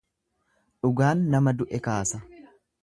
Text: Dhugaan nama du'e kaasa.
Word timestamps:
Dhugaan 0.85 1.21
nama 1.37 1.57
du'e 1.61 1.85
kaasa. 1.91 2.25